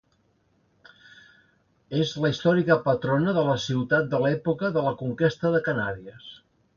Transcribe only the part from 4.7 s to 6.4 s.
de la conquesta de Canàries.